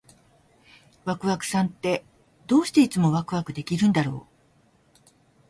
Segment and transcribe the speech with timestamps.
[1.05, 2.03] ワクワクさんって、
[2.47, 4.27] どうしていつもワクワクできるんだろ
[5.07, 5.07] う？